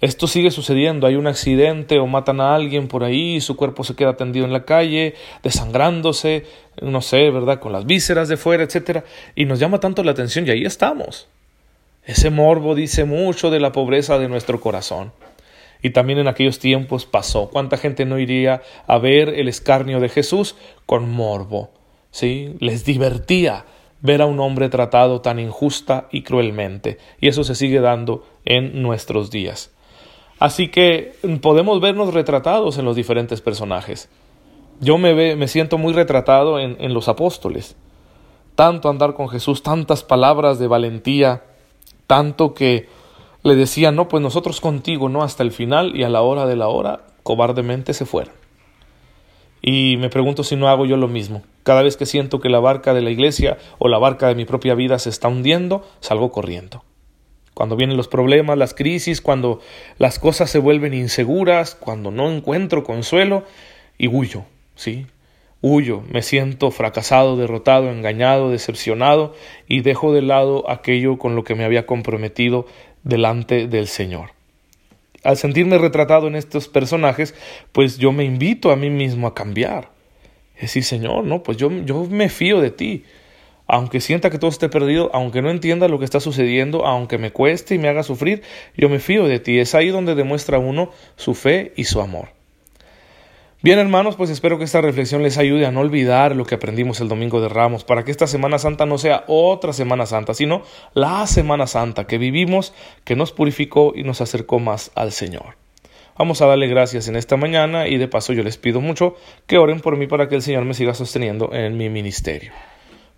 esto 0.00 0.26
sigue 0.26 0.50
sucediendo, 0.50 1.06
hay 1.06 1.16
un 1.16 1.26
accidente 1.26 1.98
o 1.98 2.06
matan 2.06 2.40
a 2.40 2.54
alguien 2.54 2.86
por 2.86 3.02
ahí 3.02 3.40
su 3.40 3.56
cuerpo 3.56 3.82
se 3.82 3.94
queda 3.94 4.16
tendido 4.16 4.44
en 4.44 4.52
la 4.52 4.66
calle, 4.66 5.14
desangrándose, 5.42 6.44
no 6.82 7.00
sé, 7.00 7.30
¿verdad? 7.30 7.60
Con 7.60 7.72
las 7.72 7.86
vísceras 7.86 8.28
de 8.28 8.36
fuera, 8.36 8.62
etcétera, 8.62 9.04
y 9.34 9.46
nos 9.46 9.58
llama 9.58 9.80
tanto 9.80 10.04
la 10.04 10.10
atención 10.10 10.46
y 10.46 10.50
ahí 10.50 10.64
estamos. 10.64 11.28
Ese 12.04 12.30
morbo 12.30 12.74
dice 12.74 13.04
mucho 13.04 13.50
de 13.50 13.58
la 13.58 13.72
pobreza 13.72 14.18
de 14.18 14.28
nuestro 14.28 14.60
corazón. 14.60 15.12
Y 15.82 15.90
también 15.90 16.18
en 16.18 16.28
aquellos 16.28 16.58
tiempos 16.58 17.04
pasó. 17.04 17.48
¿Cuánta 17.50 17.76
gente 17.76 18.04
no 18.04 18.18
iría 18.18 18.62
a 18.86 18.98
ver 18.98 19.28
el 19.28 19.48
escarnio 19.48 19.98
de 20.00 20.08
Jesús 20.08 20.56
con 20.86 21.10
morbo? 21.10 21.70
¿Sí? 22.10 22.54
Les 22.60 22.84
divertía 22.84 23.64
ver 24.00 24.22
a 24.22 24.26
un 24.26 24.40
hombre 24.40 24.68
tratado 24.68 25.20
tan 25.20 25.38
injusta 25.38 26.06
y 26.10 26.22
cruelmente. 26.22 26.98
Y 27.20 27.28
eso 27.28 27.44
se 27.44 27.54
sigue 27.54 27.80
dando 27.80 28.24
en 28.44 28.82
nuestros 28.82 29.30
días. 29.30 29.75
Así 30.38 30.68
que 30.68 31.14
podemos 31.40 31.80
vernos 31.80 32.12
retratados 32.12 32.76
en 32.78 32.84
los 32.84 32.96
diferentes 32.96 33.40
personajes. 33.40 34.10
Yo 34.80 34.98
me, 34.98 35.14
ve, 35.14 35.36
me 35.36 35.48
siento 35.48 35.78
muy 35.78 35.94
retratado 35.94 36.58
en, 36.58 36.76
en 36.78 36.92
los 36.92 37.08
apóstoles. 37.08 37.76
Tanto 38.54 38.88
andar 38.90 39.14
con 39.14 39.28
Jesús, 39.28 39.62
tantas 39.62 40.02
palabras 40.02 40.58
de 40.58 40.66
valentía, 40.66 41.44
tanto 42.06 42.52
que 42.52 42.88
le 43.42 43.54
decían, 43.54 43.96
no, 43.96 44.08
pues 44.08 44.22
nosotros 44.22 44.60
contigo, 44.60 45.08
no, 45.08 45.22
hasta 45.22 45.42
el 45.42 45.52
final 45.52 45.96
y 45.96 46.02
a 46.02 46.08
la 46.10 46.20
hora 46.20 46.46
de 46.46 46.56
la 46.56 46.68
hora, 46.68 47.00
cobardemente 47.22 47.94
se 47.94 48.04
fueron. 48.04 48.34
Y 49.62 49.96
me 49.96 50.10
pregunto 50.10 50.44
si 50.44 50.56
no 50.56 50.68
hago 50.68 50.84
yo 50.84 50.96
lo 50.96 51.08
mismo. 51.08 51.42
Cada 51.62 51.82
vez 51.82 51.96
que 51.96 52.06
siento 52.06 52.40
que 52.40 52.50
la 52.50 52.60
barca 52.60 52.92
de 52.92 53.00
la 53.00 53.10
iglesia 53.10 53.56
o 53.78 53.88
la 53.88 53.98
barca 53.98 54.28
de 54.28 54.34
mi 54.34 54.44
propia 54.44 54.74
vida 54.74 54.98
se 54.98 55.08
está 55.08 55.28
hundiendo, 55.28 55.82
salgo 56.00 56.30
corriendo 56.30 56.82
cuando 57.56 57.74
vienen 57.74 57.96
los 57.96 58.06
problemas, 58.06 58.58
las 58.58 58.74
crisis, 58.74 59.22
cuando 59.22 59.62
las 59.96 60.18
cosas 60.18 60.50
se 60.50 60.58
vuelven 60.58 60.92
inseguras, 60.92 61.74
cuando 61.74 62.10
no 62.10 62.30
encuentro 62.30 62.84
consuelo 62.84 63.44
y 63.96 64.08
huyo, 64.08 64.44
¿sí? 64.74 65.06
Huyo, 65.62 66.02
me 66.12 66.20
siento 66.20 66.70
fracasado, 66.70 67.38
derrotado, 67.38 67.90
engañado, 67.90 68.50
decepcionado 68.50 69.34
y 69.66 69.80
dejo 69.80 70.12
de 70.12 70.20
lado 70.20 70.70
aquello 70.70 71.16
con 71.16 71.34
lo 71.34 71.44
que 71.44 71.54
me 71.54 71.64
había 71.64 71.86
comprometido 71.86 72.66
delante 73.04 73.68
del 73.68 73.86
Señor. 73.86 74.32
Al 75.24 75.38
sentirme 75.38 75.78
retratado 75.78 76.26
en 76.26 76.36
estos 76.36 76.68
personajes, 76.68 77.34
pues 77.72 77.96
yo 77.96 78.12
me 78.12 78.24
invito 78.24 78.70
a 78.70 78.76
mí 78.76 78.90
mismo 78.90 79.28
a 79.28 79.34
cambiar. 79.34 79.92
Es 80.56 80.60
decir, 80.60 80.84
Señor, 80.84 81.24
no, 81.24 81.42
pues 81.42 81.56
yo, 81.56 81.70
yo 81.70 82.04
me 82.04 82.28
fío 82.28 82.60
de 82.60 82.70
ti 82.70 83.04
aunque 83.66 84.00
sienta 84.00 84.30
que 84.30 84.38
todo 84.38 84.50
esté 84.50 84.68
perdido, 84.68 85.10
aunque 85.12 85.42
no 85.42 85.50
entienda 85.50 85.88
lo 85.88 85.98
que 85.98 86.04
está 86.04 86.20
sucediendo, 86.20 86.86
aunque 86.86 87.18
me 87.18 87.32
cueste 87.32 87.74
y 87.74 87.78
me 87.78 87.88
haga 87.88 88.02
sufrir, 88.02 88.42
yo 88.76 88.88
me 88.88 88.98
fío 88.98 89.26
de 89.26 89.40
ti. 89.40 89.58
Es 89.58 89.74
ahí 89.74 89.88
donde 89.88 90.14
demuestra 90.14 90.58
uno 90.58 90.90
su 91.16 91.34
fe 91.34 91.72
y 91.76 91.84
su 91.84 92.00
amor. 92.00 92.36
Bien 93.62 93.78
hermanos, 93.78 94.14
pues 94.14 94.30
espero 94.30 94.58
que 94.58 94.64
esta 94.64 94.80
reflexión 94.80 95.22
les 95.22 95.38
ayude 95.38 95.66
a 95.66 95.72
no 95.72 95.80
olvidar 95.80 96.36
lo 96.36 96.44
que 96.44 96.54
aprendimos 96.54 97.00
el 97.00 97.08
Domingo 97.08 97.40
de 97.40 97.48
Ramos, 97.48 97.82
para 97.82 98.04
que 98.04 98.10
esta 98.10 98.28
Semana 98.28 98.58
Santa 98.58 98.86
no 98.86 98.98
sea 98.98 99.24
otra 99.26 99.72
Semana 99.72 100.06
Santa, 100.06 100.34
sino 100.34 100.62
la 100.94 101.26
Semana 101.26 101.66
Santa 101.66 102.06
que 102.06 102.18
vivimos, 102.18 102.74
que 103.04 103.16
nos 103.16 103.32
purificó 103.32 103.92
y 103.96 104.04
nos 104.04 104.20
acercó 104.20 104.60
más 104.60 104.92
al 104.94 105.10
Señor. 105.10 105.56
Vamos 106.18 106.40
a 106.42 106.46
darle 106.46 106.68
gracias 106.68 107.08
en 107.08 107.16
esta 107.16 107.36
mañana 107.36 107.88
y 107.88 107.98
de 107.98 108.08
paso 108.08 108.32
yo 108.32 108.42
les 108.42 108.56
pido 108.56 108.80
mucho 108.80 109.16
que 109.46 109.58
oren 109.58 109.80
por 109.80 109.96
mí 109.96 110.06
para 110.06 110.28
que 110.28 110.36
el 110.36 110.42
Señor 110.42 110.64
me 110.64 110.74
siga 110.74 110.94
sosteniendo 110.94 111.52
en 111.52 111.76
mi 111.76 111.88
ministerio. 111.88 112.52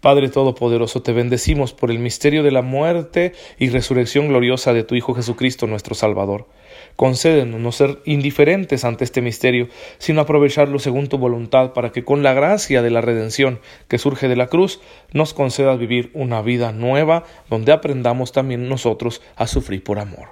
Padre 0.00 0.28
Todopoderoso, 0.28 1.02
te 1.02 1.12
bendecimos 1.12 1.72
por 1.72 1.90
el 1.90 1.98
misterio 1.98 2.44
de 2.44 2.52
la 2.52 2.62
muerte 2.62 3.32
y 3.58 3.68
resurrección 3.68 4.28
gloriosa 4.28 4.72
de 4.72 4.84
tu 4.84 4.94
Hijo 4.94 5.12
Jesucristo 5.14 5.66
nuestro 5.66 5.96
Salvador. 5.96 6.46
Concédenos 6.94 7.60
no 7.60 7.72
ser 7.72 7.98
indiferentes 8.04 8.84
ante 8.84 9.02
este 9.02 9.22
misterio, 9.22 9.68
sino 9.98 10.20
aprovecharlo 10.20 10.78
según 10.78 11.08
tu 11.08 11.18
voluntad, 11.18 11.72
para 11.72 11.90
que 11.90 12.04
con 12.04 12.22
la 12.22 12.32
gracia 12.32 12.80
de 12.80 12.90
la 12.90 13.00
redención 13.00 13.58
que 13.88 13.98
surge 13.98 14.28
de 14.28 14.36
la 14.36 14.46
cruz, 14.46 14.80
nos 15.12 15.34
concedas 15.34 15.78
vivir 15.80 16.10
una 16.14 16.42
vida 16.42 16.70
nueva, 16.70 17.24
donde 17.50 17.72
aprendamos 17.72 18.30
también 18.30 18.68
nosotros 18.68 19.20
a 19.34 19.48
sufrir 19.48 19.82
por 19.82 19.98
amor. 19.98 20.28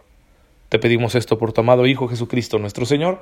Te 0.68 0.78
pedimos 0.78 1.16
esto 1.16 1.38
por 1.38 1.52
tu 1.52 1.62
amado 1.62 1.86
Hijo 1.86 2.06
Jesucristo 2.06 2.58
nuestro 2.60 2.86
Señor. 2.86 3.20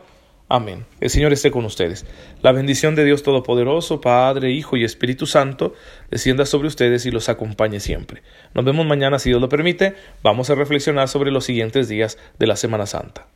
Amén. 0.49 0.85
El 1.01 1.09
Señor 1.09 1.33
esté 1.33 1.51
con 1.51 1.65
ustedes. 1.65 2.05
La 2.43 2.53
bendición 2.53 2.95
de 2.95 3.05
Dios 3.05 3.23
Todopoderoso, 3.23 4.01
Padre, 4.01 4.51
Hijo 4.51 4.77
y 4.77 4.85
Espíritu 4.85 5.27
Santo, 5.27 5.73
descienda 6.11 6.45
sobre 6.45 6.69
ustedes 6.69 7.07
y 7.07 7.11
los 7.11 7.29
acompañe 7.31 7.81
siempre. 7.81 8.23
Nos 8.53 8.65
vemos 8.65 8.87
mañana 8.87 9.19
si 9.19 9.31
Dios 9.31 9.41
lo 9.41 9.49
permite. 9.49 9.95
Vamos 10.23 10.51
a 10.51 10.55
reflexionar 10.55 11.09
sobre 11.09 11.31
los 11.31 11.45
siguientes 11.45 11.89
días 11.89 12.19
de 12.39 12.47
la 12.47 12.57
Semana 12.57 12.85
Santa. 12.87 13.27